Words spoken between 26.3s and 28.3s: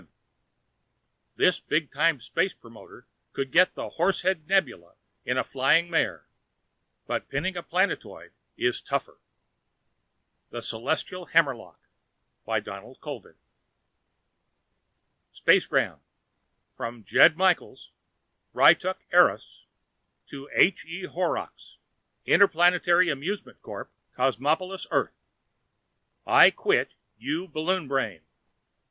QUIT, YOU BALLOON BRAIN.